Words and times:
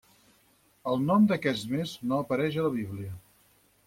El 0.91 1.03
nom 1.09 1.27
d'aquest 1.31 1.67
mes 1.73 1.93
no 2.13 2.21
apareix 2.23 2.57
a 2.57 2.65
la 2.69 2.73
Bíblia. 2.79 3.11